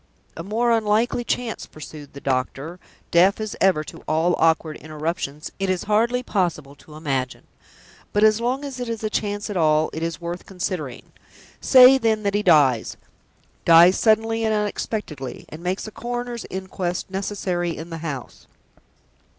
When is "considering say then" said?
10.47-12.23